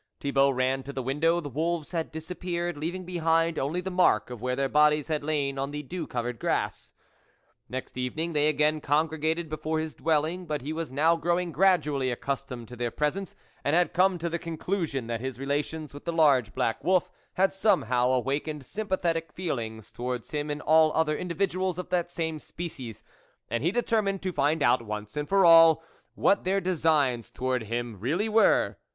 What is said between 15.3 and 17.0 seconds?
relations with the large black